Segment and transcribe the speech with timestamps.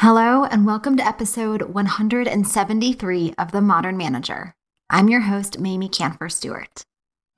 [0.00, 4.54] Hello, and welcome to episode 173 of The Modern Manager.
[4.88, 6.84] I'm your host, Mamie Kanfer Stewart.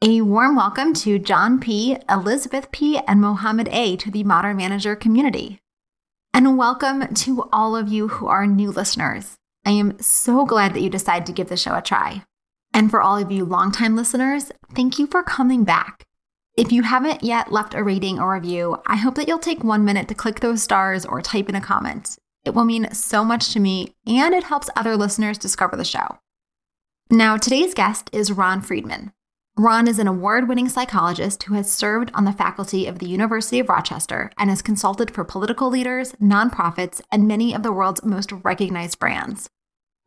[0.05, 3.97] A warm welcome to John P., Elizabeth P., and Mohammed A.
[3.97, 5.59] to the Modern Manager community.
[6.35, 9.39] And welcome to all of you who are new listeners.
[9.65, 12.25] I am so glad that you decided to give the show a try.
[12.75, 16.05] And for all of you longtime listeners, thank you for coming back.
[16.59, 19.87] If you haven't yet left a rating or review, I hope that you'll take one
[19.87, 22.19] minute to click those stars or type in a comment.
[22.45, 26.19] It will mean so much to me, and it helps other listeners discover the show.
[27.11, 29.13] Now, today's guest is Ron Friedman.
[29.59, 33.61] Ron is an award winning psychologist who has served on the faculty of the University
[33.61, 38.33] of Rochester and has consulted for political leaders, nonprofits, and many of the world's most
[38.33, 39.51] recognized brands.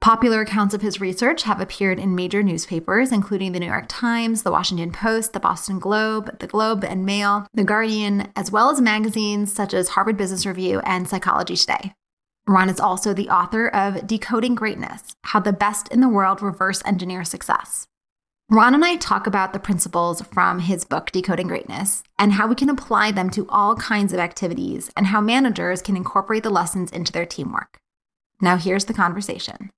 [0.01, 4.43] Popular accounts of his research have appeared in major newspapers, including the New York Times,
[4.43, 8.81] the Washington Post, the Boston Globe, the Globe and Mail, the Guardian, as well as
[8.81, 11.93] magazines such as Harvard Business Review and Psychology Today.
[12.45, 16.81] Ron is also the author of Decoding Greatness How the Best in the World Reverse
[16.85, 17.87] Engineer Success.
[18.49, 22.55] Ron and I talk about the principles from his book, Decoding Greatness, and how we
[22.55, 26.91] can apply them to all kinds of activities and how managers can incorporate the lessons
[26.91, 27.79] into their teamwork.
[28.41, 29.69] Now, here's the conversation.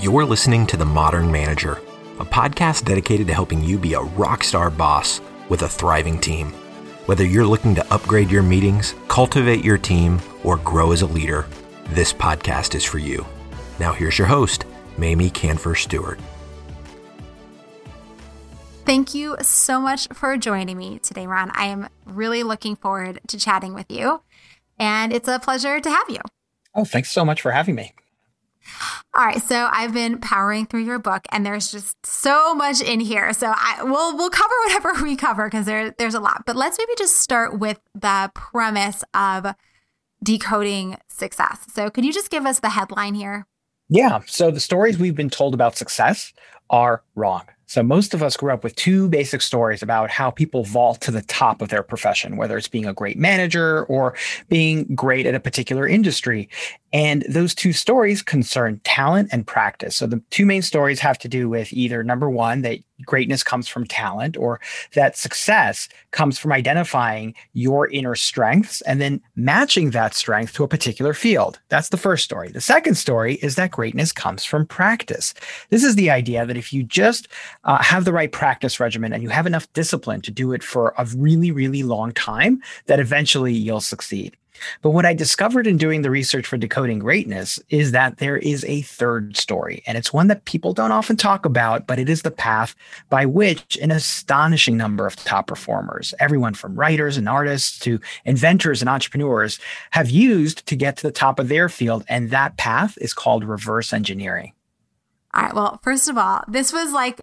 [0.00, 1.82] You're listening to The Modern Manager,
[2.20, 6.54] a podcast dedicated to helping you be a rock star boss with a thriving team.
[7.06, 11.46] Whether you're looking to upgrade your meetings, cultivate your team, or grow as a leader,
[11.90, 13.24] this podcast is for you.
[13.78, 14.64] Now, here's your host,
[14.98, 16.18] Mamie Kanfer Stewart.
[18.84, 21.52] Thank you so much for joining me today, Ron.
[21.54, 24.22] I am really looking forward to chatting with you,
[24.76, 26.18] and it's a pleasure to have you.
[26.74, 27.94] Oh, thanks so much for having me.
[29.14, 33.00] All right, so I've been powering through your book, and there's just so much in
[33.00, 33.32] here.
[33.32, 36.44] So I we'll we'll cover whatever we cover because there there's a lot.
[36.46, 39.54] But let's maybe just start with the premise of
[40.22, 41.66] decoding success.
[41.72, 43.46] So could you just give us the headline here?
[43.88, 44.20] Yeah.
[44.26, 46.32] So the stories we've been told about success
[46.70, 47.44] are wrong.
[47.66, 51.10] So most of us grew up with two basic stories about how people vault to
[51.10, 54.14] the top of their profession, whether it's being a great manager or
[54.48, 56.48] being great at a particular industry.
[56.92, 59.96] And those two stories concern talent and practice.
[59.96, 63.68] So the two main stories have to do with either number one, that greatness comes
[63.68, 64.60] from talent, or
[64.94, 70.68] that success comes from identifying your inner strengths and then matching that strength to a
[70.68, 71.58] particular field.
[71.68, 72.50] That's the first story.
[72.50, 75.34] The second story is that greatness comes from practice.
[75.70, 77.28] This is the idea that if you just
[77.64, 80.94] uh, have the right practice regimen and you have enough discipline to do it for
[80.98, 84.36] a really, really long time, that eventually you'll succeed.
[84.82, 88.64] But what I discovered in doing the research for decoding greatness is that there is
[88.64, 92.22] a third story, and it's one that people don't often talk about, but it is
[92.22, 92.74] the path
[93.08, 98.82] by which an astonishing number of top performers, everyone from writers and artists to inventors
[98.82, 99.58] and entrepreneurs,
[99.90, 102.04] have used to get to the top of their field.
[102.08, 104.52] And that path is called reverse engineering.
[105.34, 105.54] All right.
[105.54, 107.20] Well, first of all, this was like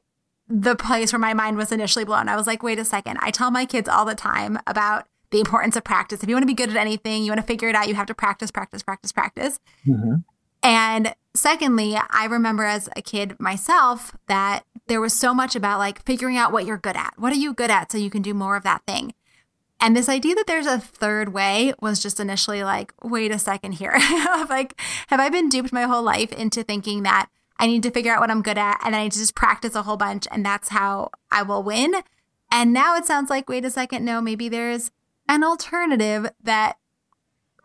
[0.48, 2.30] the place where my mind was initially blown.
[2.30, 3.18] I was like, wait a second.
[3.22, 6.24] I tell my kids all the time about the importance of practice.
[6.24, 7.96] If you want to be good at anything, you want to figure it out, you
[7.96, 9.60] have to practice, practice, practice, practice.
[9.86, 10.18] Mm-hmm.
[10.62, 16.06] And secondly, I remember as a kid myself that there was so much about like
[16.06, 17.16] figuring out what you're good at.
[17.18, 19.14] What are you good at so you can do more of that thing?
[19.82, 23.74] And this idea that there's a third way was just initially like, wait a second
[23.74, 23.94] here.
[24.50, 27.28] like, have I been duped my whole life into thinking that
[27.58, 29.36] I need to figure out what I'm good at and then I need to just
[29.36, 31.96] practice a whole bunch and that's how I will win?
[32.52, 34.92] And now it sounds like, wait a second, no, maybe there's
[35.28, 36.78] an alternative that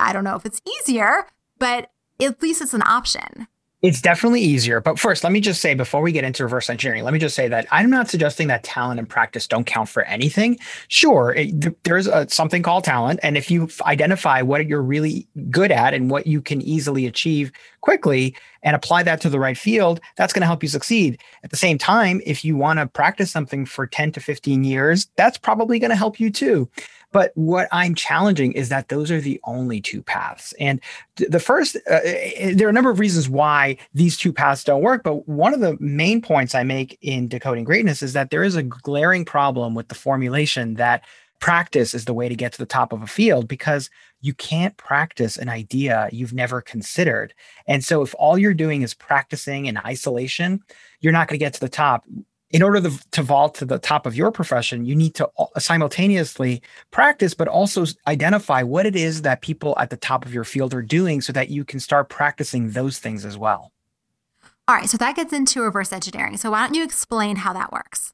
[0.00, 1.26] I don't know if it's easier,
[1.58, 3.48] but at least it's an option.
[3.80, 4.80] It's definitely easier.
[4.80, 7.36] But first, let me just say before we get into reverse engineering, let me just
[7.36, 10.58] say that I'm not suggesting that talent and practice don't count for anything.
[10.88, 13.20] Sure, it, there's a, something called talent.
[13.22, 17.52] And if you identify what you're really good at and what you can easily achieve
[17.80, 21.20] quickly and apply that to the right field, that's going to help you succeed.
[21.44, 25.06] At the same time, if you want to practice something for 10 to 15 years,
[25.14, 26.68] that's probably going to help you too.
[27.12, 30.52] But what I'm challenging is that those are the only two paths.
[30.60, 30.80] And
[31.16, 34.82] the first, uh, eh, there are a number of reasons why these two paths don't
[34.82, 35.02] work.
[35.02, 38.56] But one of the main points I make in Decoding Greatness is that there is
[38.56, 41.04] a glaring problem with the formulation that
[41.40, 43.90] practice is the way to get to the top of a field because
[44.20, 47.32] you can't practice an idea you've never considered.
[47.66, 50.60] And so if all you're doing is practicing in isolation,
[51.00, 52.04] you're not going to get to the top
[52.50, 55.28] in order to, to vault to the top of your profession, you need to
[55.58, 60.44] simultaneously practice, but also identify what it is that people at the top of your
[60.44, 63.72] field are doing so that you can start practicing those things as well.
[64.66, 66.36] All right, so that gets into reverse engineering.
[66.36, 68.12] So, why don't you explain how that works?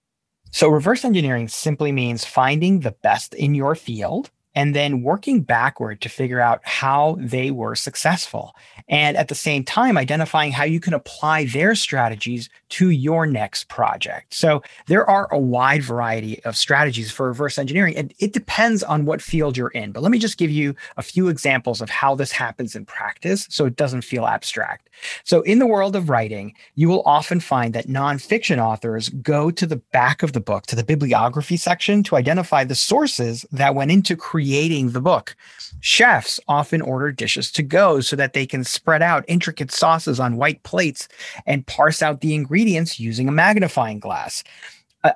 [0.53, 6.01] So, reverse engineering simply means finding the best in your field and then working backward
[6.01, 8.55] to figure out how they were successful.
[8.89, 13.69] And at the same time, identifying how you can apply their strategies to your next
[13.69, 14.35] project.
[14.35, 19.05] So there are a wide variety of strategies for reverse engineering, and it depends on
[19.05, 19.93] what field you're in.
[19.93, 23.47] But let me just give you a few examples of how this happens in practice
[23.51, 24.91] so it doesn't feel abstract.
[25.25, 29.67] So, in the world of writing, you will often find that nonfiction authors go to
[29.67, 33.91] the back of the book, to the bibliography section, to identify the sources that went
[33.91, 35.37] into creating the book.
[35.81, 40.37] Chefs often order dishes to go so that they can spread out intricate sauces on
[40.37, 41.09] white plates
[41.47, 44.45] and parse out the ingredients using a magnifying glass.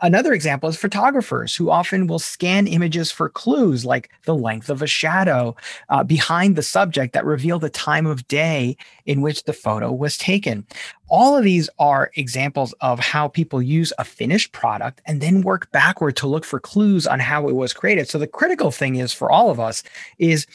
[0.02, 4.82] Another example is photographers who often will scan images for clues like the length of
[4.82, 5.56] a shadow
[5.88, 8.76] uh, behind the subject that reveal the time of day
[9.06, 10.66] in which the photo was taken.
[11.08, 15.70] All of these are examples of how people use a finished product and then work
[15.72, 18.10] backward to look for clues on how it was created.
[18.10, 19.82] So the critical thing is for all of us
[20.18, 20.46] is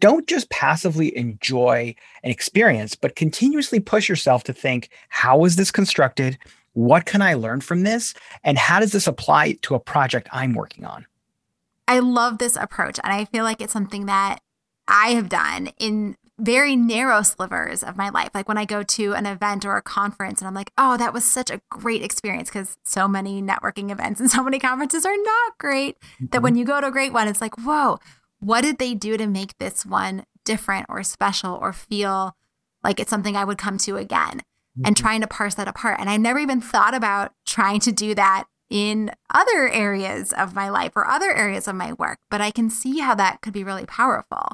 [0.00, 1.94] don't just passively enjoy
[2.24, 6.38] an experience, but continuously push yourself to think, how was this constructed?
[6.80, 8.14] What can I learn from this?
[8.42, 11.04] And how does this apply to a project I'm working on?
[11.86, 12.98] I love this approach.
[13.04, 14.38] And I feel like it's something that
[14.88, 18.30] I have done in very narrow slivers of my life.
[18.32, 21.12] Like when I go to an event or a conference and I'm like, oh, that
[21.12, 25.16] was such a great experience because so many networking events and so many conferences are
[25.18, 26.26] not great mm-hmm.
[26.30, 27.98] that when you go to a great one, it's like, whoa,
[28.38, 32.34] what did they do to make this one different or special or feel
[32.82, 34.40] like it's something I would come to again?
[34.84, 35.02] And mm-hmm.
[35.02, 35.98] trying to parse that apart.
[36.00, 40.68] And I never even thought about trying to do that in other areas of my
[40.68, 43.64] life or other areas of my work, but I can see how that could be
[43.64, 44.52] really powerful.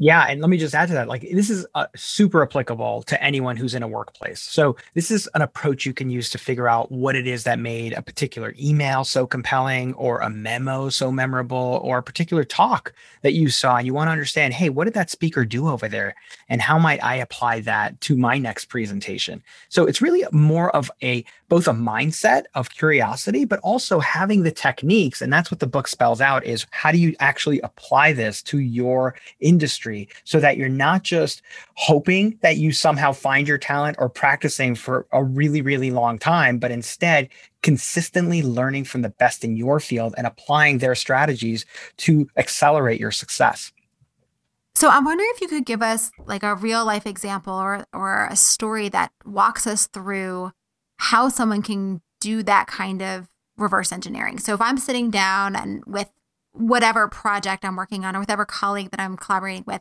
[0.00, 1.08] Yeah, and let me just add to that.
[1.08, 4.40] Like this is uh, super applicable to anyone who's in a workplace.
[4.40, 7.58] So this is an approach you can use to figure out what it is that
[7.58, 12.92] made a particular email so compelling, or a memo so memorable, or a particular talk
[13.22, 13.76] that you saw.
[13.76, 16.14] And you want to understand, hey, what did that speaker do over there,
[16.48, 19.42] and how might I apply that to my next presentation?
[19.68, 24.52] So it's really more of a both a mindset of curiosity, but also having the
[24.52, 25.22] techniques.
[25.22, 28.60] And that's what the book spells out: is how do you actually apply this to
[28.60, 31.42] your industry industry so that you're not just
[31.74, 36.58] hoping that you somehow find your talent or practicing for a really, really long time,
[36.58, 37.28] but instead
[37.62, 43.10] consistently learning from the best in your field and applying their strategies to accelerate your
[43.10, 43.72] success.
[44.74, 48.28] So I'm wondering if you could give us like a real life example or or
[48.30, 50.52] a story that walks us through
[50.98, 54.38] how someone can do that kind of reverse engineering.
[54.38, 56.08] So if I'm sitting down and with
[56.58, 59.80] whatever project I'm working on or whatever colleague that I'm collaborating with,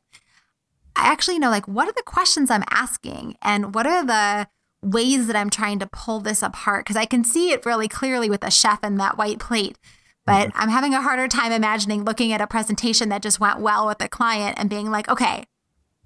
[0.96, 4.48] I actually know like what are the questions I'm asking and what are the
[4.82, 8.30] ways that I'm trying to pull this apart because I can see it really clearly
[8.30, 9.78] with a chef and that white plate.
[10.26, 10.62] But mm-hmm.
[10.62, 13.98] I'm having a harder time imagining looking at a presentation that just went well with
[13.98, 15.46] the client and being like, okay,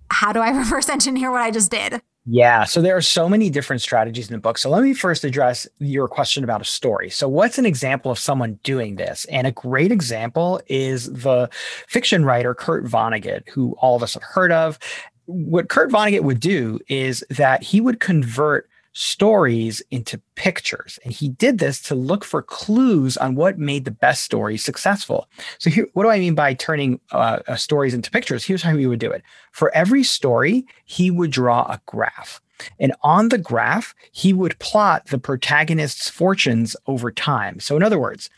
[0.10, 2.02] how do I reverse engineer what I just did?
[2.26, 2.66] Yeah.
[2.66, 4.60] So there are so many different strategies in the book.
[4.60, 7.10] So let me first address your question about a story.
[7.10, 9.26] So, what's an example of someone doing this?
[9.26, 11.50] And a great example is the
[11.88, 14.78] fiction writer Kurt Vonnegut, who all of us have heard of.
[15.26, 21.00] What Kurt Vonnegut would do is that he would convert stories into pictures.
[21.04, 25.28] And he did this to look for clues on what made the best stories successful.
[25.60, 28.44] So, here, what do I mean by turning uh, uh, stories into pictures?
[28.44, 29.24] Here's how he would do it.
[29.52, 32.42] For every story, he would draw a graph.
[32.80, 37.60] And on the graph, he would plot the protagonist's fortunes over time.
[37.60, 38.30] So, in other words,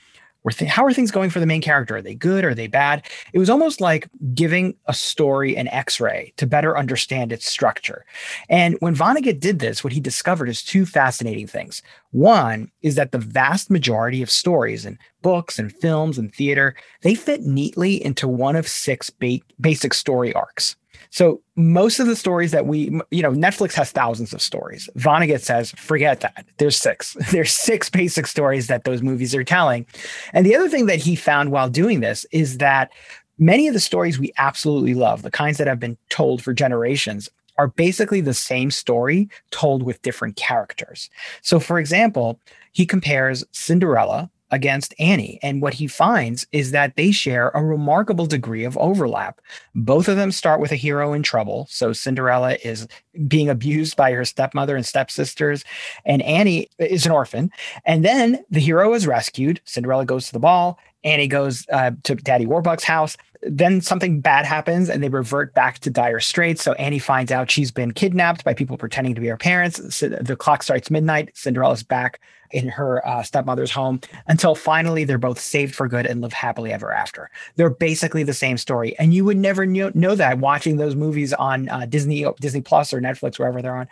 [0.52, 1.98] th- how are things going for the main character?
[1.98, 2.44] Are they good?
[2.44, 3.06] Are they bad?
[3.32, 8.06] It was almost like giving a story an X-ray to better understand its structure.
[8.50, 11.82] And when Vonnegut did this, what he discovered is two fascinating things.
[12.12, 17.16] One is that the vast majority of stories and books and films and theater, they
[17.16, 20.76] fit neatly into one of six ba- basic story arcs.
[21.14, 24.90] So most of the stories that we, you know, Netflix has thousands of stories.
[24.98, 26.44] Vonnegut says, forget that.
[26.58, 27.16] There's six.
[27.32, 29.86] There's six basic stories that those movies are telling.
[30.34, 32.90] And the other thing that he found while doing this is that
[33.38, 37.30] many of the stories we absolutely love, the kinds that have been told for generations,
[37.60, 41.12] are basically the same story told with different characters.
[41.44, 42.40] So, for example,
[42.72, 45.40] he compares Cinderella against Annie.
[45.42, 49.42] And what he finds is that they share a remarkable degree of overlap.
[49.74, 51.68] Both of them start with a hero in trouble.
[51.70, 52.88] So Cinderella is
[53.28, 55.66] being abused by her stepmother and stepsisters,
[56.06, 57.52] and Annie is an orphan.
[57.84, 59.60] And then the hero is rescued.
[59.66, 60.78] Cinderella goes to the ball.
[61.04, 63.18] Annie goes uh, to Daddy Warbucks' house.
[63.42, 66.64] then something bad happens and they revert back to dire straits.
[66.64, 70.00] So Annie finds out she's been kidnapped by people pretending to be her parents.
[70.00, 71.32] The clock starts midnight.
[71.34, 72.22] Cinderella's back
[72.54, 76.72] in her uh, stepmother's home until finally they're both saved for good and live happily
[76.72, 77.30] ever after.
[77.56, 81.34] They're basically the same story, and you would never know, know that watching those movies
[81.34, 83.88] on uh, Disney Disney Plus or Netflix, wherever they're on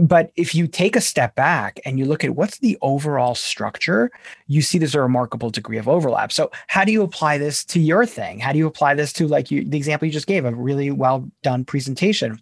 [0.00, 4.10] but if you take a step back and you look at what's the overall structure,
[4.46, 6.32] you see there's a remarkable degree of overlap.
[6.32, 8.38] So, how do you apply this to your thing?
[8.38, 10.90] How do you apply this to like you, the example you just gave, a really
[10.90, 12.40] well done presentation?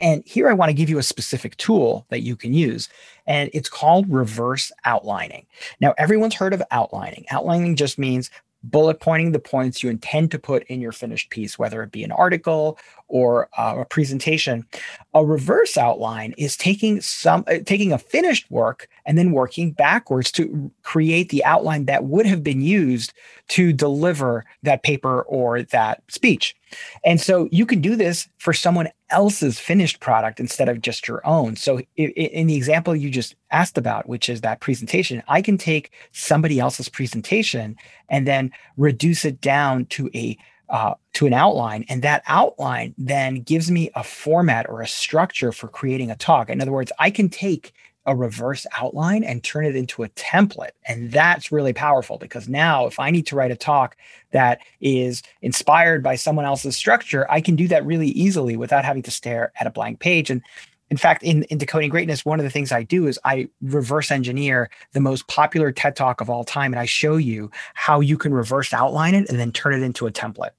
[0.00, 2.88] And here I want to give you a specific tool that you can use,
[3.26, 5.46] and it's called reverse outlining.
[5.80, 7.24] Now, everyone's heard of outlining.
[7.30, 8.30] Outlining just means
[8.70, 12.04] bullet pointing the points you intend to put in your finished piece, whether it be
[12.04, 14.66] an article or uh, a presentation.
[15.14, 20.32] A reverse outline is taking some uh, taking a finished work and then working backwards
[20.32, 23.12] to create the outline that would have been used
[23.48, 26.55] to deliver that paper or that speech.
[27.04, 31.24] And so you can do this for someone else's finished product instead of just your
[31.26, 31.56] own.
[31.56, 35.92] So in the example you just asked about, which is that presentation, I can take
[36.12, 37.76] somebody else's presentation
[38.08, 40.36] and then reduce it down to a
[40.68, 45.52] uh, to an outline, and that outline then gives me a format or a structure
[45.52, 46.50] for creating a talk.
[46.50, 47.72] In other words, I can take
[48.06, 50.70] a reverse outline and turn it into a template.
[50.86, 53.96] And that's really powerful because now, if I need to write a talk
[54.30, 59.02] that is inspired by someone else's structure, I can do that really easily without having
[59.02, 60.30] to stare at a blank page.
[60.30, 60.42] And
[60.88, 64.12] in fact, in, in Decoding Greatness, one of the things I do is I reverse
[64.12, 66.72] engineer the most popular TED Talk of all time.
[66.72, 70.06] And I show you how you can reverse outline it and then turn it into
[70.06, 70.50] a template.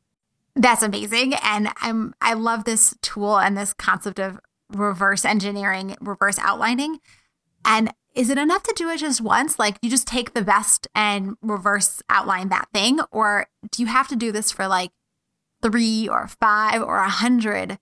[0.56, 1.36] That's amazing.
[1.44, 4.40] And I'm I love this tool and this concept of
[4.70, 7.00] reverse engineering, reverse outlining.
[7.68, 9.60] And is it enough to do it just once?
[9.60, 13.00] Like you just take the best and reverse outline that thing?
[13.12, 14.92] Or do you have to do this for like
[15.62, 17.78] three or five or a hundred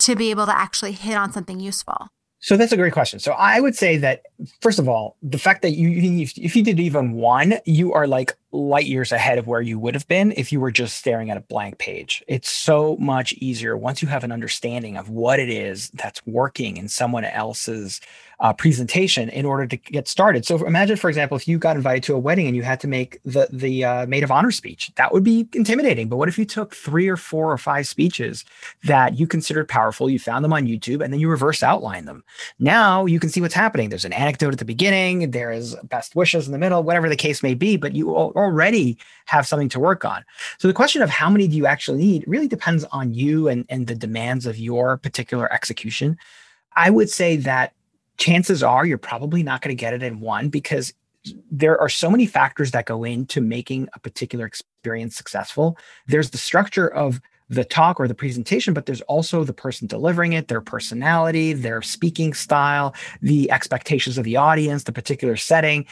[0.00, 2.08] to be able to actually hit on something useful?
[2.38, 3.18] So that's a great question.
[3.18, 4.22] So I would say that
[4.60, 8.36] first of all, the fact that you, if you did even one, you are like
[8.52, 11.36] light years ahead of where you would have been if you were just staring at
[11.36, 12.22] a blank page.
[12.28, 16.76] It's so much easier once you have an understanding of what it is that's working
[16.76, 18.00] in someone else's
[18.38, 20.44] uh, presentation in order to get started.
[20.44, 22.88] So imagine, for example, if you got invited to a wedding and you had to
[22.88, 26.08] make the the uh, maid of honor speech, that would be intimidating.
[26.08, 28.44] But what if you took three or four or five speeches
[28.84, 32.24] that you considered powerful, you found them on YouTube, and then you reverse outline them?
[32.58, 33.88] Now you can see what's happening.
[33.88, 37.16] There's an anecdote at the beginning, there is best wishes in the middle, whatever the
[37.16, 37.78] case may be.
[37.78, 40.24] But you already have something to work on.
[40.58, 43.64] So the question of how many do you actually need really depends on you and
[43.70, 46.18] and the demands of your particular execution.
[46.78, 47.72] I would say that
[48.16, 50.92] chances are you're probably not going to get it in one because
[51.50, 55.76] there are so many factors that go into making a particular experience successful.
[56.06, 60.32] There's the structure of the talk or the presentation, but there's also the person delivering
[60.32, 65.86] it, their personality, their speaking style, the expectations of the audience, the particular setting.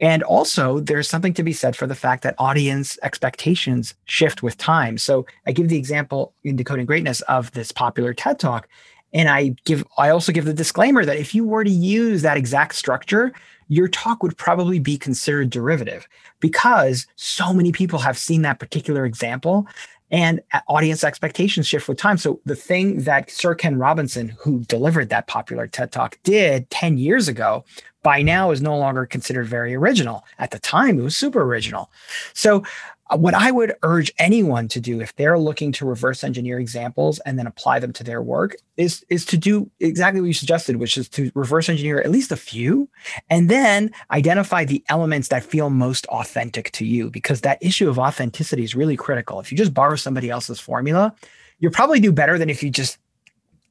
[0.00, 4.56] And also, there's something to be said for the fact that audience expectations shift with
[4.56, 4.96] time.
[4.96, 8.66] So, I give the example in Decoding Greatness of this popular TED Talk.
[9.12, 12.36] And I give I also give the disclaimer that if you were to use that
[12.36, 13.32] exact structure,
[13.68, 16.08] your talk would probably be considered derivative
[16.40, 19.66] because so many people have seen that particular example
[20.10, 22.18] and audience expectations shift with time.
[22.18, 26.98] So the thing that Sir Ken Robinson, who delivered that popular TED Talk, did 10
[26.98, 27.64] years ago,
[28.02, 30.24] by now is no longer considered very original.
[30.38, 31.90] At the time, it was super original.
[32.32, 32.64] So
[33.10, 37.18] Uh, what I would urge anyone to do if they're looking to reverse engineer examples
[37.20, 40.76] and then apply them to their work is, is to do exactly what you suggested,
[40.76, 42.88] which is to reverse engineer at least a few
[43.28, 47.98] and then identify the elements that feel most authentic to you, because that issue of
[47.98, 49.40] authenticity is really critical.
[49.40, 51.14] If you just borrow somebody else's formula,
[51.58, 52.98] you'll probably do better than if you just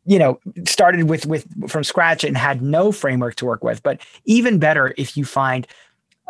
[0.05, 3.99] you know started with with from scratch and had no framework to work with but
[4.23, 5.67] even better if you find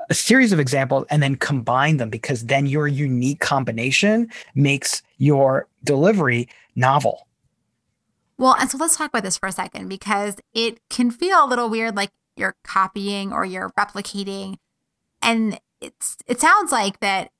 [0.10, 5.68] a series of examples and then combine them because then your unique combination makes your
[5.84, 7.28] delivery novel.
[8.38, 11.48] Well, and so let's talk about this for a second because it can feel a
[11.48, 14.56] little weird like you're copying or you're replicating.
[15.22, 17.32] And it's it sounds like that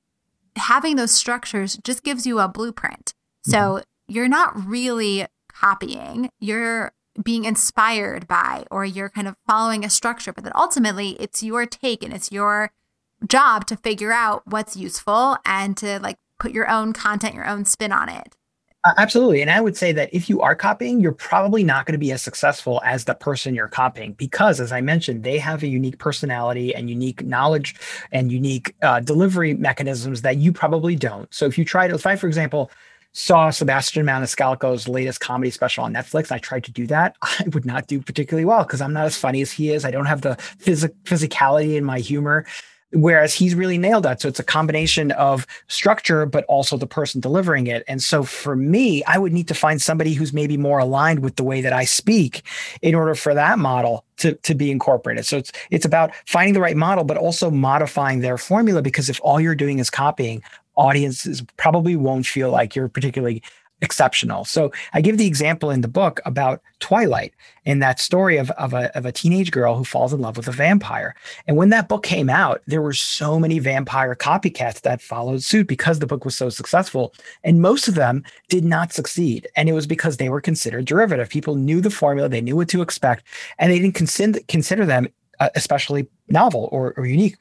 [0.56, 3.14] having those structures just gives you a blueprint.
[3.42, 3.82] So mm-hmm.
[4.08, 10.32] you're not really copying, you're being inspired by or you're kind of following a structure,
[10.32, 12.72] but that ultimately it's your take and it's your
[13.26, 17.64] job to figure out what's useful and to like put your own content, your own
[17.64, 18.36] spin on it.
[18.82, 19.42] Uh, absolutely.
[19.42, 22.12] And I would say that if you are copying, you're probably not going to be
[22.12, 25.98] as successful as the person you're copying because, as I mentioned, they have a unique
[25.98, 27.74] personality and unique knowledge
[28.10, 31.32] and unique uh, delivery mechanisms that you probably don't.
[31.32, 32.70] So if you try to, if I, for example,
[33.12, 37.16] saw Sebastian Maniscalco's latest comedy special on Netflix, I tried to do that.
[37.22, 39.84] I would not do particularly well because I'm not as funny as he is.
[39.84, 42.46] I don't have the phys- physicality in my humor
[42.92, 44.20] whereas he's really nailed that.
[44.20, 47.84] So it's a combination of structure, but also the person delivering it.
[47.86, 51.36] And so for me, I would need to find somebody who's maybe more aligned with
[51.36, 52.42] the way that I speak
[52.82, 55.24] in order for that model to, to be incorporated.
[55.24, 59.20] So it's it's about finding the right model, but also modifying their formula because if
[59.22, 60.42] all you're doing is copying,
[60.80, 63.42] audiences probably won't feel like you're particularly
[63.82, 64.44] exceptional.
[64.44, 67.34] So I give the example in the book about Twilight
[67.64, 70.48] and that story of, of, a, of a teenage girl who falls in love with
[70.48, 71.14] a vampire.
[71.46, 75.66] And when that book came out, there were so many vampire copycats that followed suit
[75.66, 77.14] because the book was so successful.
[77.42, 79.48] And most of them did not succeed.
[79.56, 81.28] And it was because they were considered derivative.
[81.28, 83.24] People knew the formula, they knew what to expect,
[83.58, 85.08] and they didn't consider, consider them
[85.40, 87.36] uh, especially novel or, or unique.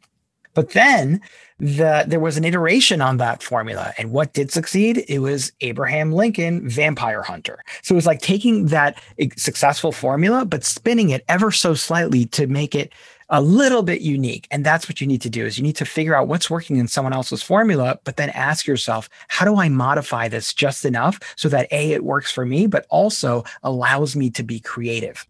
[0.53, 1.21] But then
[1.59, 3.93] the, there was an iteration on that formula.
[3.97, 5.03] And what did succeed?
[5.07, 7.63] It was Abraham Lincoln, Vampire Hunter.
[7.81, 9.01] So it was like taking that
[9.37, 12.93] successful formula, but spinning it ever so slightly to make it
[13.29, 14.47] a little bit unique.
[14.49, 16.77] And that's what you need to do is you need to figure out what's working
[16.77, 21.19] in someone else's formula, but then ask yourself, how do I modify this just enough
[21.35, 25.27] so that A, it works for me, but also allows me to be creative?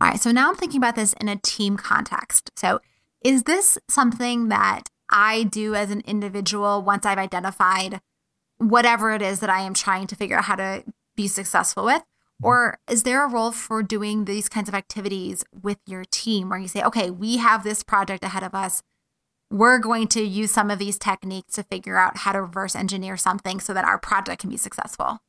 [0.00, 0.20] All right.
[0.20, 2.50] So now I'm thinking about this in a team context.
[2.56, 2.80] So
[3.24, 8.00] is this something that I do as an individual once I've identified
[8.58, 10.84] whatever it is that I am trying to figure out how to
[11.16, 12.02] be successful with?
[12.02, 12.46] Mm-hmm.
[12.46, 16.58] Or is there a role for doing these kinds of activities with your team where
[16.58, 18.82] you say, okay, we have this project ahead of us.
[19.50, 23.16] We're going to use some of these techniques to figure out how to reverse engineer
[23.16, 25.20] something so that our project can be successful?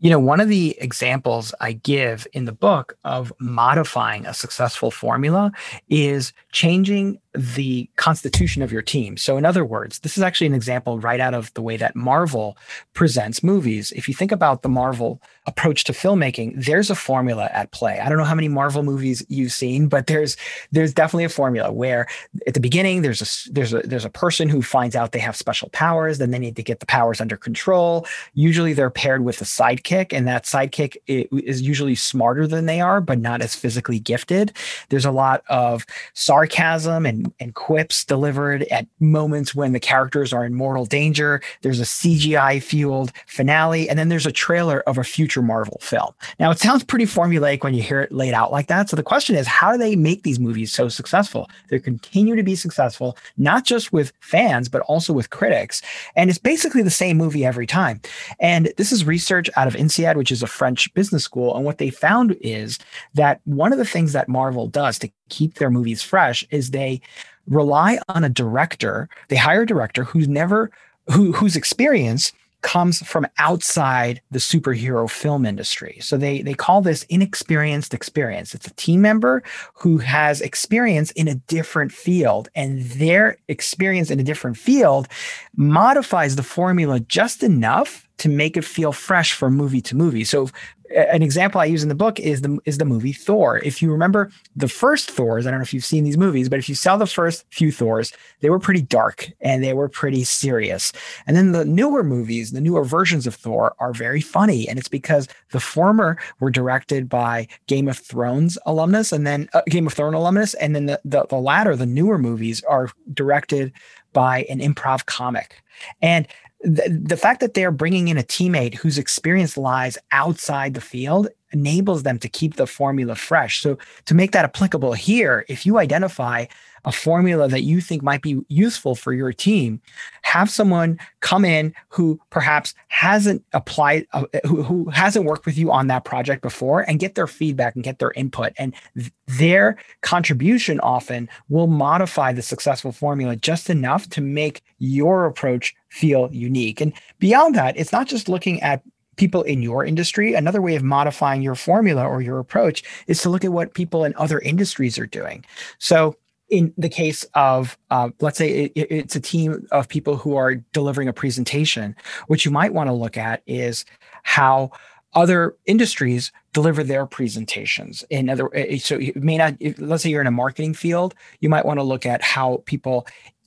[0.00, 4.90] You know, one of the examples I give in the book of modifying a successful
[4.90, 5.52] formula
[5.88, 9.16] is changing the constitution of your team.
[9.16, 11.96] So, in other words, this is actually an example right out of the way that
[11.96, 12.56] Marvel
[12.92, 13.92] presents movies.
[13.92, 17.98] If you think about the Marvel approach to filmmaking, there's a formula at play.
[17.98, 20.36] I don't know how many Marvel movies you've seen, but there's
[20.70, 22.06] there's definitely a formula where
[22.46, 25.36] at the beginning there's a there's a there's a person who finds out they have
[25.36, 28.06] special powers, then they need to get the powers under control.
[28.34, 33.00] Usually they're paired with a sidekick, and that sidekick is usually smarter than they are,
[33.00, 34.52] but not as physically gifted.
[34.88, 40.44] There's a lot of sarcasm and and, quips delivered at moments when the characters are
[40.44, 41.40] in mortal danger.
[41.62, 46.12] There's a CGI fueled finale, and then there's a trailer of a future Marvel film.
[46.40, 48.90] Now, it sounds pretty formulaic when you hear it laid out like that.
[48.90, 51.48] So the question is, how do they make these movies so successful?
[51.68, 55.80] They continue to be successful, not just with fans, but also with critics.
[56.16, 58.00] And it's basically the same movie every time.
[58.40, 61.54] And this is research out of INSEAD, which is a French business school.
[61.56, 62.78] And what they found is
[63.14, 67.00] that one of the things that Marvel does to keep their movies fresh is they
[67.46, 69.08] rely on a director.
[69.28, 70.70] They hire a director who's never
[71.10, 72.32] who whose experience
[72.64, 75.98] comes from outside the superhero film industry.
[76.00, 78.54] So they they call this inexperienced experience.
[78.54, 79.42] It's a team member
[79.74, 85.08] who has experience in a different field and their experience in a different field
[85.54, 90.24] modifies the formula just enough to make it feel fresh from movie to movie.
[90.24, 90.48] So
[90.94, 93.58] an example I use in the book is the is the movie Thor.
[93.58, 96.58] If you remember the first Thors, I don't know if you've seen these movies, but
[96.58, 100.24] if you saw the first few Thors, they were pretty dark and they were pretty
[100.24, 100.92] serious.
[101.26, 104.88] And then the newer movies, the newer versions of Thor are very funny and it's
[104.88, 109.94] because the former were directed by Game of Thrones alumnus and then uh, Game of
[109.94, 113.72] Thrones alumnus and then the, the the latter, the newer movies are directed
[114.14, 115.62] by an improv comic.
[116.00, 116.26] And
[116.64, 122.02] the, fact that they're bringing in a teammate whose experience lies outside the field enables
[122.02, 123.60] them to keep the formula fresh.
[123.60, 126.46] So to make that applicable here, if you identify
[126.84, 129.80] a formula that you think might be useful for your team,
[130.22, 135.70] have someone come in who perhaps hasn't applied, uh, who, who hasn't worked with you
[135.70, 138.52] on that project before and get their feedback and get their input.
[138.58, 145.26] And th- their contribution often will modify the successful formula just enough to make your
[145.26, 146.80] approach feel unique.
[146.80, 148.82] And beyond that, it's not just looking at
[149.16, 150.34] people in your industry.
[150.34, 154.04] Another way of modifying your formula or your approach is to look at what people
[154.04, 155.44] in other industries are doing.
[155.78, 156.16] So
[156.54, 160.54] in the case of uh, let's say it, it's a team of people who are
[160.72, 161.96] delivering a presentation
[162.28, 163.84] what you might want to look at is
[164.22, 164.70] how
[165.14, 168.04] other industries deliver their presentations.
[168.10, 171.14] In other eh, eh, so it may not let's say you're in a marketing field
[171.40, 173.06] you might want to look at how people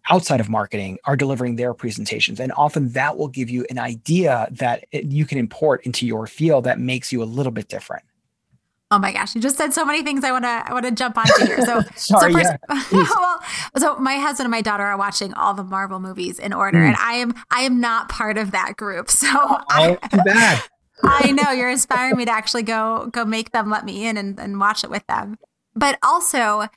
[0.09, 4.47] outside of marketing are delivering their presentations and often that will give you an idea
[4.51, 8.03] that you can import into your field that makes you a little bit different
[8.89, 10.91] Oh my gosh, you just said so many things I want to I want to
[10.91, 11.61] jump onto here.
[11.61, 12.57] So, Sorry, so yeah.
[12.91, 13.39] well,
[13.77, 16.87] so my husband and my daughter are watching all the Marvel movies in order, mm.
[16.87, 19.11] and I am I am not part of that group.
[19.11, 20.63] So oh, I, too bad.
[21.03, 24.39] I know you're inspiring me to actually go go make them let me in and,
[24.39, 25.37] and watch it with them.
[25.75, 26.67] But also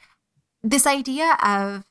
[0.64, 1.84] this idea of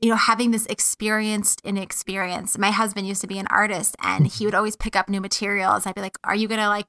[0.00, 2.56] you know having this experienced inexperience.
[2.58, 5.84] My husband used to be an artist, and he would always pick up new materials.
[5.84, 6.86] I'd be like, "Are you gonna like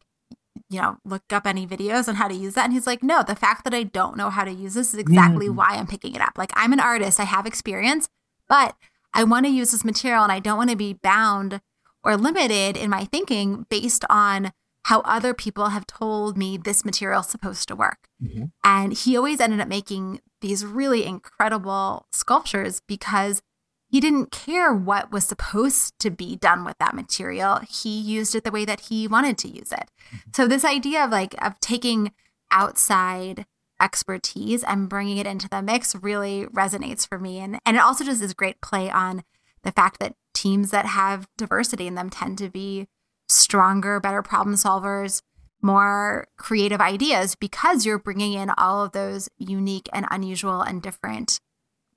[0.76, 2.66] you know, look up any videos on how to use that.
[2.66, 5.00] And he's like, no, the fact that I don't know how to use this is
[5.00, 5.56] exactly mm.
[5.56, 6.34] why I'm picking it up.
[6.38, 8.10] Like, I'm an artist, I have experience,
[8.50, 8.76] but
[9.14, 11.62] I want to use this material and I don't want to be bound
[12.04, 14.52] or limited in my thinking based on
[14.84, 18.10] how other people have told me this material is supposed to work.
[18.22, 18.46] Mm-hmm.
[18.64, 23.42] And he always ended up making these really incredible sculptures because
[23.89, 27.60] he didn't care what was supposed to be done with that material.
[27.69, 29.89] He used it the way that he wanted to use it.
[30.08, 30.17] Mm-hmm.
[30.34, 32.12] So this idea of like of taking
[32.52, 33.45] outside
[33.82, 38.06] expertise and bringing it into the mix really resonates for me and and it also
[38.06, 39.21] just is great play on
[39.63, 42.88] the fact that teams that have diversity in them tend to be
[43.28, 45.21] stronger, better problem solvers,
[45.62, 51.39] more creative ideas because you're bringing in all of those unique and unusual and different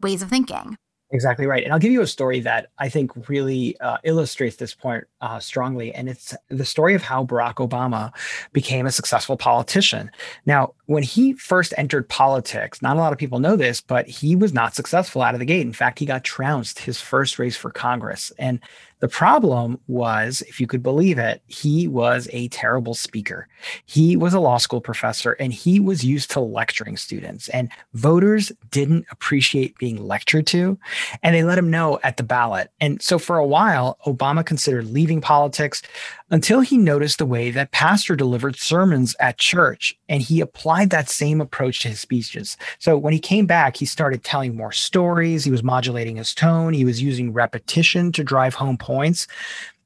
[0.01, 0.79] ways of thinking.
[1.11, 1.65] Exactly right.
[1.65, 5.41] And I'll give you a story that I think really uh, illustrates this point uh,
[5.41, 5.95] strongly.
[5.95, 8.13] And it's the story of how Barack Obama
[8.53, 10.11] became a successful politician.
[10.45, 14.37] Now, when he first entered politics, not a lot of people know this, but he
[14.37, 15.63] was not successful out of the gate.
[15.63, 18.31] In fact, he got trounced his first race for Congress.
[18.39, 18.61] And
[19.01, 23.49] the problem was, if you could believe it, he was a terrible speaker.
[23.87, 27.49] He was a law school professor and he was used to lecturing students.
[27.51, 30.79] And voters didn't appreciate being lectured to,
[31.23, 32.71] and they let him know at the ballot.
[32.81, 35.83] And so for a while, Obama considered leaving politics
[36.31, 41.09] until he noticed the way that pastor delivered sermons at church and he applied that
[41.09, 42.57] same approach to his speeches.
[42.79, 46.73] So when he came back, he started telling more stories, he was modulating his tone,
[46.73, 49.27] he was using repetition to drive home points.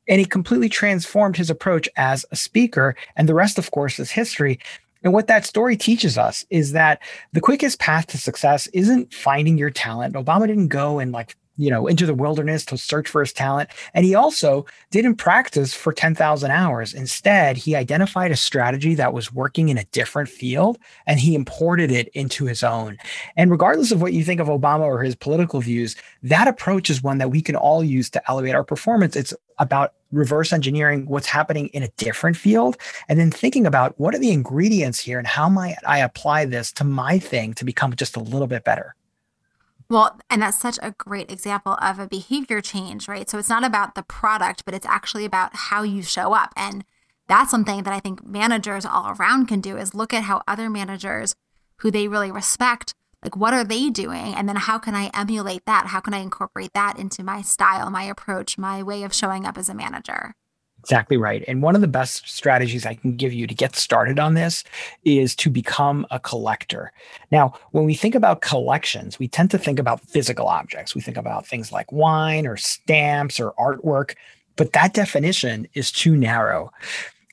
[0.08, 2.96] And he completely transformed his approach as a speaker.
[3.14, 4.58] And the rest, of course, is history.
[5.04, 7.00] And what that story teaches us is that
[7.32, 10.14] the quickest path to success isn't finding your talent.
[10.14, 13.70] Obama didn't go and like you know, into the wilderness to search for his talent.
[13.94, 16.92] And he also didn't practice for 10,000 hours.
[16.92, 21.92] Instead, he identified a strategy that was working in a different field and he imported
[21.92, 22.98] it into his own.
[23.36, 25.94] And regardless of what you think of Obama or his political views,
[26.24, 29.14] that approach is one that we can all use to elevate our performance.
[29.14, 32.76] It's about reverse engineering what's happening in a different field
[33.08, 36.72] and then thinking about what are the ingredients here and how might I apply this
[36.72, 38.96] to my thing to become just a little bit better.
[39.92, 43.28] Well, and that's such a great example of a behavior change, right?
[43.28, 46.54] So it's not about the product, but it's actually about how you show up.
[46.56, 46.86] And
[47.28, 50.70] that's something that I think managers all around can do is look at how other
[50.70, 51.34] managers
[51.80, 54.34] who they really respect, like what are they doing?
[54.34, 55.88] And then how can I emulate that?
[55.88, 59.58] How can I incorporate that into my style, my approach, my way of showing up
[59.58, 60.36] as a manager?
[60.82, 61.44] Exactly right.
[61.46, 64.64] And one of the best strategies I can give you to get started on this
[65.04, 66.92] is to become a collector.
[67.30, 70.96] Now, when we think about collections, we tend to think about physical objects.
[70.96, 74.16] We think about things like wine or stamps or artwork,
[74.56, 76.72] but that definition is too narrow.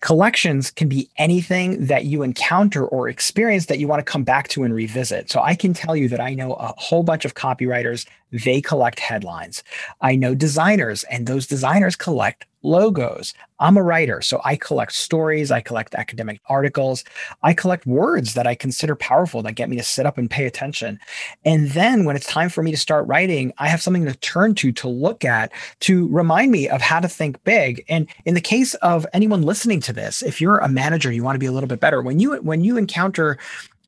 [0.01, 4.47] Collections can be anything that you encounter or experience that you want to come back
[4.49, 5.29] to and revisit.
[5.29, 8.99] So I can tell you that I know a whole bunch of copywriters, they collect
[8.99, 9.63] headlines.
[10.01, 13.33] I know designers, and those designers collect logos.
[13.59, 17.03] I'm a writer, so I collect stories, I collect academic articles,
[17.43, 20.45] I collect words that I consider powerful that get me to sit up and pay
[20.45, 20.99] attention.
[21.45, 24.55] And then when it's time for me to start writing, I have something to turn
[24.55, 27.83] to to look at to remind me of how to think big.
[27.89, 31.35] And in the case of anyone listening to this, if you're a manager, you want
[31.35, 32.01] to be a little bit better.
[32.01, 33.37] When you when you encounter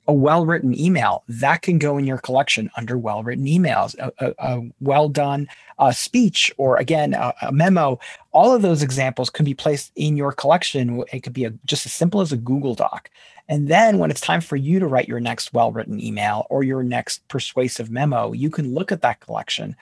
[0.07, 4.11] a well written email that can go in your collection under well written emails, a,
[4.19, 5.47] a, a well done
[5.79, 7.99] uh, speech, or again, a, a, memo.
[8.31, 11.03] All of those examples can be placed in your collection.
[11.11, 13.09] It could be just as simple as a Google Doc.
[13.47, 16.63] And then when it's time for you to write your next well written email or
[16.63, 19.75] your next persuasive memo, you can look at that collection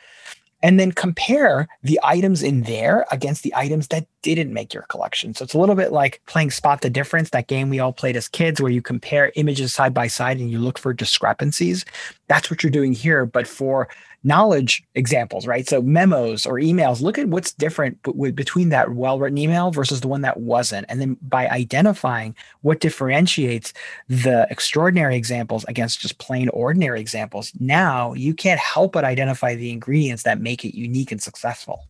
[0.62, 5.34] and then compare the items in there against the items that didn't make your collection.
[5.34, 8.16] So it's a little bit like playing spot the difference, that game we all played
[8.16, 11.86] as kids where you compare images side by side and you look for discrepancies.
[12.28, 13.88] That's what you're doing here, but for
[14.24, 15.68] knowledge examples, right?
[15.68, 18.02] So memos or emails, look at what's different
[18.36, 20.86] between that well-written email versus the one that wasn't.
[20.90, 23.72] And then by identifying what differentiates
[24.10, 29.72] the extraordinary examples against just plain ordinary examples, now you can't help but identify the
[29.72, 31.86] ingredients that make it unique and successful.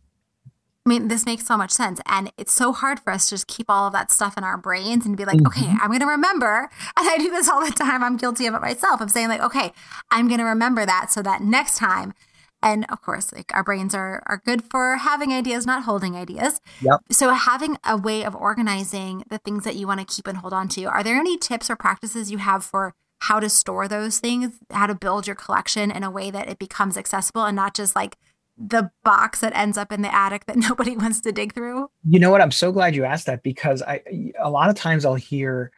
[0.85, 1.99] I mean, this makes so much sense.
[2.05, 4.57] And it's so hard for us to just keep all of that stuff in our
[4.57, 5.47] brains and be like, mm-hmm.
[5.47, 6.69] okay, I'm going to remember.
[6.99, 8.03] And I do this all the time.
[8.03, 8.99] I'm guilty of it myself.
[8.99, 9.71] I'm saying, like, okay,
[10.11, 12.13] I'm going to remember that so that next time.
[12.61, 16.59] And of course, like our brains are, are good for having ideas, not holding ideas.
[16.81, 16.99] Yep.
[17.11, 20.51] So, having a way of organizing the things that you want to keep and hold
[20.51, 24.19] on to, are there any tips or practices you have for how to store those
[24.19, 27.73] things, how to build your collection in a way that it becomes accessible and not
[27.73, 28.17] just like
[28.59, 31.89] the box that ends up in the attic that nobody wants to dig through?
[32.07, 32.41] You know what?
[32.41, 34.01] I'm so glad you asked that because I
[34.39, 35.71] a lot of times I'll hear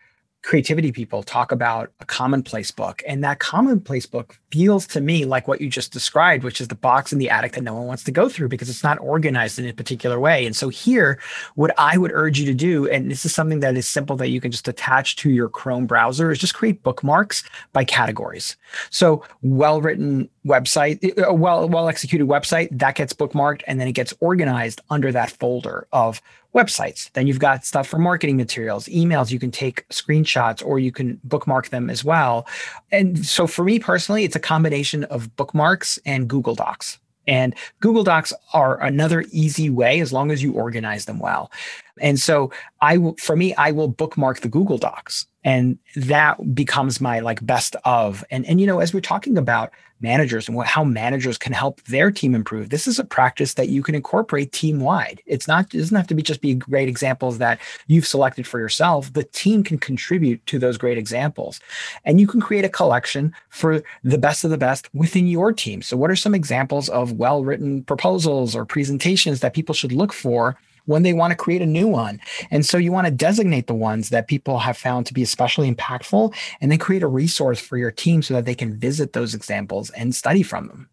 [0.44, 3.04] creativity people talk about a commonplace book.
[3.08, 6.76] And that commonplace book feels to me like what you just described which is the
[6.76, 9.60] box in the attic that no one wants to go through because it's not organized
[9.60, 10.46] in a particular way.
[10.46, 11.20] And so here
[11.56, 14.30] what i would urge you to do and this is something that is simple that
[14.30, 18.58] you can just attach to your chrome browser is just create bookmarks by categories.
[18.90, 21.00] So uh, well written website
[21.38, 25.88] well well executed website that gets bookmarked and then it gets organized under that folder
[25.92, 26.22] of
[26.56, 27.12] websites.
[27.14, 29.32] Then you've got stuff for marketing materials, emails.
[29.32, 32.48] You can take screenshots or you can bookmark them as well.
[32.92, 37.00] And so for me personally, it's a combination of bookmarks and Google Docs.
[37.28, 41.52] And Google Docs are another easy way as long as you organize them well.
[42.00, 47.20] And so I for me, I will bookmark the Google Docs and that becomes my
[47.20, 48.24] like best of.
[48.30, 51.82] And, and, you know, as we're talking about managers and what, how managers can help
[51.84, 52.70] their team improve.
[52.70, 55.22] This is a practice that you can incorporate team wide.
[55.26, 58.60] It's not, it doesn't have to be just be great examples that you've selected for
[58.60, 59.14] yourself.
[59.14, 61.60] The team can contribute to those great examples.
[62.04, 65.82] And you can create a collection for the best of the best within your team.
[65.82, 70.14] So, what are some examples of well written proposals or presentations that people should look
[70.14, 70.58] for?
[70.86, 72.20] When they want to create a new one.
[72.50, 75.74] And so you want to designate the ones that people have found to be especially
[75.74, 79.34] impactful and then create a resource for your team so that they can visit those
[79.34, 80.90] examples and study from them.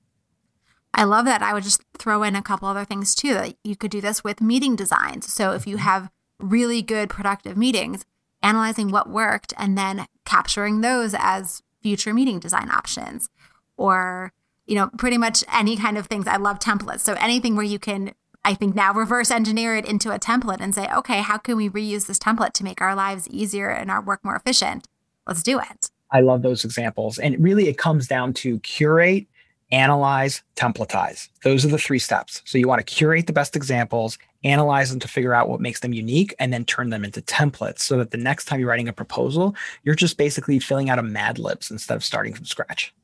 [0.94, 1.42] I love that.
[1.42, 4.24] I would just throw in a couple other things too that you could do this
[4.24, 5.33] with meeting designs.
[5.33, 8.05] So if you have really good productive meetings,
[8.42, 13.29] analyzing what worked and then capturing those as future meeting design options
[13.77, 14.33] or
[14.66, 17.79] you know pretty much any kind of things i love templates so anything where you
[17.79, 18.12] can
[18.44, 21.68] I think now reverse engineer it into a template and say, okay, how can we
[21.68, 24.88] reuse this template to make our lives easier and our work more efficient?
[25.27, 25.90] Let's do it.
[26.11, 27.18] I love those examples.
[27.18, 29.27] And really, it comes down to curate,
[29.70, 31.29] analyze, templatize.
[31.44, 32.40] Those are the three steps.
[32.46, 35.81] So you want to curate the best examples, analyze them to figure out what makes
[35.81, 38.88] them unique, and then turn them into templates so that the next time you're writing
[38.88, 42.94] a proposal, you're just basically filling out a Mad Libs instead of starting from scratch.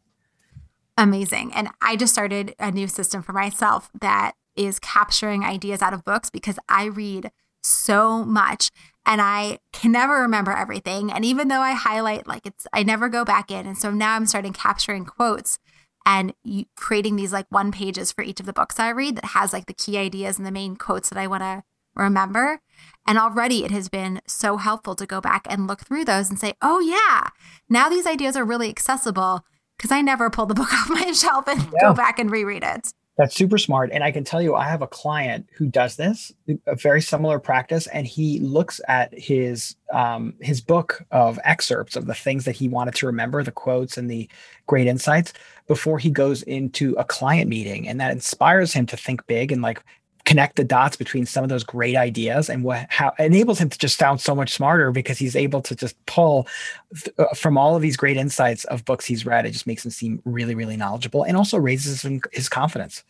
[0.97, 1.53] Amazing.
[1.53, 6.05] And I just started a new system for myself that is capturing ideas out of
[6.05, 7.31] books because I read
[7.63, 8.71] so much
[9.07, 11.11] and I can never remember everything.
[11.13, 13.67] And even though I highlight, like it's, I never go back in.
[13.67, 15.59] And so now I'm starting capturing quotes
[16.07, 16.35] and
[16.77, 19.67] creating these like one pages for each of the books I read that has like
[19.67, 21.63] the key ideas and the main quotes that I want to
[21.95, 22.61] remember.
[23.07, 26.39] And already it has been so helpful to go back and look through those and
[26.39, 27.29] say, oh, yeah,
[27.69, 29.45] now these ideas are really accessible
[29.77, 31.81] because I never pull the book off my shelf and yeah.
[31.81, 32.93] go back and reread it.
[33.17, 33.91] That's super smart.
[33.93, 36.33] And I can tell you, I have a client who does this,
[36.67, 42.07] a very similar practice, and he looks at his um, his book of excerpts of
[42.07, 44.29] the things that he wanted to remember, the quotes and the
[44.67, 45.33] great insights,
[45.69, 49.63] before he goes into a client meeting, and that inspires him to think big and
[49.63, 49.85] like
[50.25, 53.79] connect the dots between some of those great ideas and what how enables him to
[53.79, 56.47] just sound so much smarter because he's able to just pull
[56.95, 59.45] th- uh, from all of these great insights of books he's read.
[59.45, 63.05] It just makes him seem really really knowledgeable and also raises his, his confidence.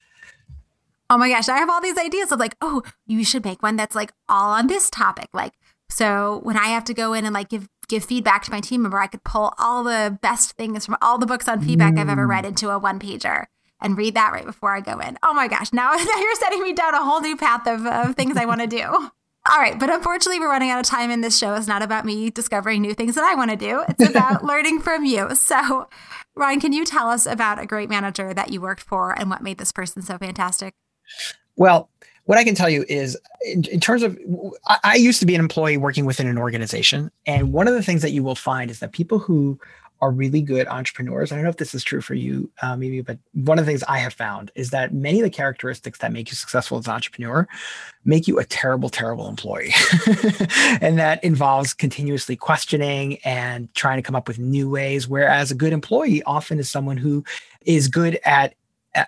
[1.11, 3.77] Oh my gosh i have all these ideas of like oh you should make one
[3.77, 5.29] that's like all on this topic.
[5.33, 5.53] Like
[5.89, 8.83] so when i have to go in and like give give feedback to my team
[8.83, 11.99] member i could pull all the best things from all the books on feedback mm.
[11.99, 13.45] i've ever read into a one pager
[13.85, 15.17] and read that right before I go in.
[15.23, 18.17] Oh my gosh, now, now you're setting me down a whole new path of, of
[18.17, 18.83] things I want to do.
[19.51, 22.07] All right, but unfortunately, we're running out of time, and this show is not about
[22.07, 23.85] me discovering new things that I want to do.
[23.87, 25.35] It's about learning from you.
[25.35, 25.87] So,
[26.35, 29.43] Ron, can you tell us about a great manager that you worked for and what
[29.43, 30.73] made this person so fantastic?
[31.57, 31.91] Well,
[32.25, 34.19] what I can tell you is, in, in terms of,
[34.67, 37.11] I, I used to be an employee working within an organization.
[37.27, 39.61] And one of the things that you will find is that people who
[40.05, 41.33] are really good entrepreneurs.
[41.33, 43.71] I don't know if this is true for you, uh, maybe, but one of the
[43.71, 46.87] things I have found is that many of the characteristics that make you successful as
[46.87, 47.49] an entrepreneur
[48.05, 49.73] make you a terrible, terrible employee.
[50.83, 55.09] and that involves continuously questioning and trying to come up with new ways.
[55.09, 57.25] Whereas a good employee often is someone who
[57.63, 58.55] is good at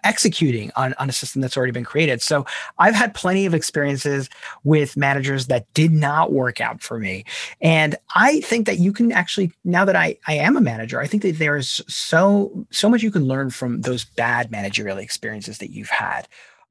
[0.04, 2.22] executing on, on a system that's already been created.
[2.22, 2.46] So
[2.78, 4.28] I've had plenty of experiences
[4.64, 7.24] with managers that did not work out for me.
[7.60, 11.06] And I think that you can actually, now that I, I am a manager, I
[11.06, 15.70] think that there's so, so much you can learn from those bad managerial experiences that
[15.70, 16.28] you've had.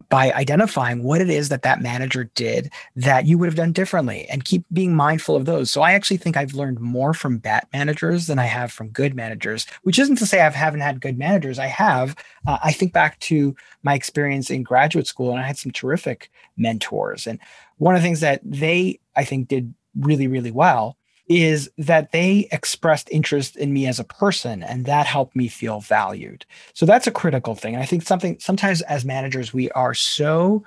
[0.10, 4.27] By identifying what it is that that manager did that you would have done differently
[4.29, 5.71] and keep being mindful of those.
[5.71, 9.15] So I actually think I've learned more from bad managers than I have from good
[9.15, 11.60] managers, which isn't to say I haven't had good managers.
[11.60, 12.15] I have.
[12.45, 16.31] Uh, I think back to my experience in graduate school and I had some terrific
[16.55, 17.25] mentors.
[17.25, 17.39] And
[17.77, 22.47] one of the things that they, I think, did really, really well is that they
[22.51, 26.45] expressed interest in me as a person and that helped me feel valued.
[26.73, 27.73] So that's a critical thing.
[27.73, 30.63] And I think something sometimes as managers, we are so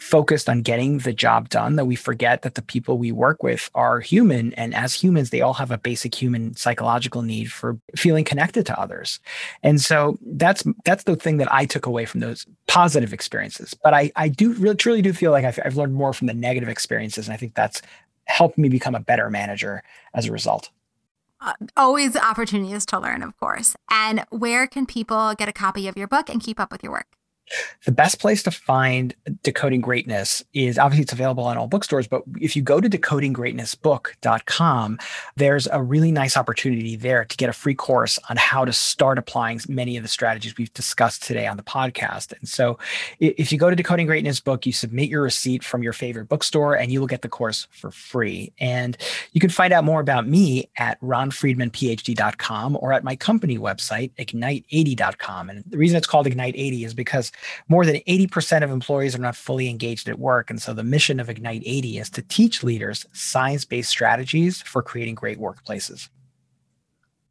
[0.00, 3.68] focused on getting the job done that we forget that the people we work with
[3.74, 8.24] are human and as humans they all have a basic human psychological need for feeling
[8.24, 9.18] connected to others
[9.62, 13.92] and so that's that's the thing that i took away from those positive experiences but
[13.92, 16.68] i i do really truly do feel like i've, I've learned more from the negative
[16.68, 17.82] experiences and i think that's
[18.28, 19.82] helped me become a better manager
[20.14, 20.70] as a result.
[21.40, 23.76] Uh, always opportunities to learn, of course.
[23.90, 26.92] And where can people get a copy of your book and keep up with your
[26.92, 27.17] work?
[27.84, 32.22] The best place to find Decoding Greatness is obviously it's available on all bookstores, but
[32.40, 34.98] if you go to decodinggreatnessbook.com,
[35.36, 39.18] there's a really nice opportunity there to get a free course on how to start
[39.18, 42.32] applying many of the strategies we've discussed today on the podcast.
[42.38, 42.78] And so
[43.20, 46.74] if you go to Decoding Greatness book, you submit your receipt from your favorite bookstore
[46.74, 48.52] and you will get the course for free.
[48.60, 48.96] And
[49.32, 55.50] you can find out more about me at ronfriedmanphd.com or at my company website, ignite80.com.
[55.50, 57.32] And the reason it's called Ignite 80 is because
[57.68, 60.50] more than 80% of employees are not fully engaged at work.
[60.50, 64.82] And so the mission of Ignite 80 is to teach leaders science based strategies for
[64.82, 66.08] creating great workplaces.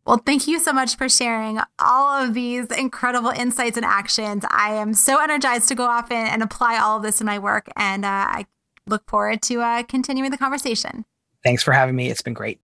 [0.06, 4.46] Well, thank you so much for sharing all of these incredible insights and actions.
[4.50, 7.38] I am so energized to go off and, and apply all of this in my
[7.40, 7.68] work.
[7.76, 8.46] And uh, I
[8.88, 11.04] look forward to uh, continuing the conversation.
[11.44, 12.10] Thanks for having me.
[12.10, 12.62] It's been great.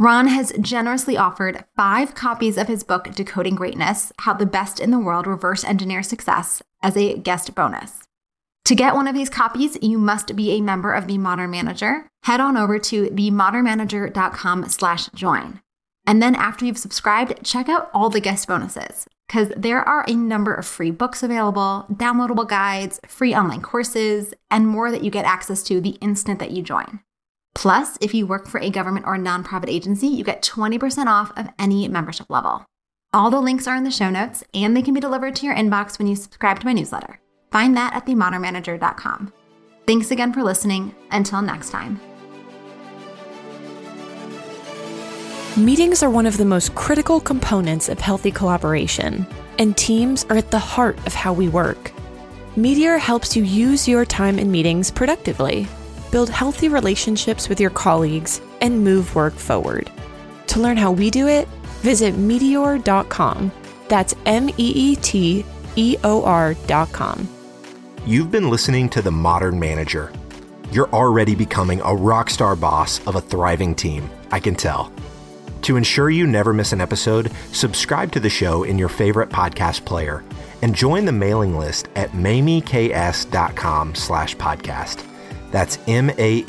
[0.00, 4.92] Ron has generously offered five copies of his book, Decoding Greatness How the Best in
[4.92, 8.04] the World Reverse Engineer Success, as a guest bonus.
[8.64, 12.08] To get one of these copies, you must be a member of the Modern Manager.
[12.22, 15.60] Head on over to themodernmanager.com slash join.
[16.06, 20.14] And then after you've subscribed, check out all the guest bonuses because there are a
[20.14, 25.26] number of free books available, downloadable guides, free online courses, and more that you get
[25.26, 27.00] access to the instant that you join.
[27.54, 31.48] Plus, if you work for a government or nonprofit agency, you get 20% off of
[31.58, 32.64] any membership level.
[33.12, 35.54] All the links are in the show notes, and they can be delivered to your
[35.54, 37.20] inbox when you subscribe to my newsletter.
[37.50, 39.32] Find that at themodernmanager.com.
[39.86, 40.94] Thanks again for listening.
[41.10, 42.00] Until next time.
[45.56, 49.26] Meetings are one of the most critical components of healthy collaboration,
[49.58, 51.90] and teams are at the heart of how we work.
[52.56, 55.66] Meeteor helps you use your time in meetings productively
[56.10, 59.90] build healthy relationships with your colleagues, and move work forward.
[60.48, 61.48] To learn how we do it,
[61.82, 63.52] visit meeteor.com.
[63.88, 65.44] That's M E E T
[65.76, 67.28] E O R.com.
[68.06, 70.12] You've been listening to The Modern Manager.
[70.72, 74.92] You're already becoming a rock star boss of a thriving team, I can tell.
[75.62, 79.84] To ensure you never miss an episode, subscribe to the show in your favorite podcast
[79.84, 80.24] player
[80.62, 85.09] and join the mailing list at mamieks.com slash podcast.
[85.50, 86.42] That's M-A-M-I-E-K-S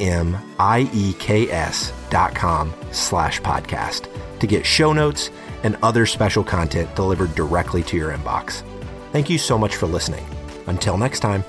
[2.10, 4.08] dot com slash podcast
[4.40, 5.30] to get show notes
[5.64, 8.64] and other special content delivered directly to your inbox.
[9.12, 10.26] Thank you so much for listening.
[10.68, 11.44] Until next time.